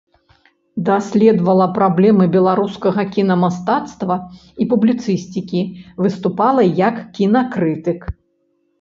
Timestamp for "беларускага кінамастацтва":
2.37-4.15